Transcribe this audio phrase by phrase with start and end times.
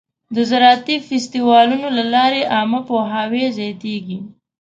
[0.35, 4.17] د زراعتي فستیوالونو له لارې عامه پوهاوی زیاتېږي.